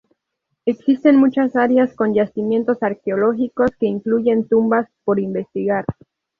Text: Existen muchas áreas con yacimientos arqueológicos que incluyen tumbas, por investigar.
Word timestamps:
Existen 0.65 1.17
muchas 1.17 1.55
áreas 1.55 1.93
con 1.95 2.15
yacimientos 2.15 2.81
arqueológicos 2.81 3.69
que 3.79 3.85
incluyen 3.85 4.47
tumbas, 4.47 4.87
por 5.05 5.19
investigar. 5.19 5.85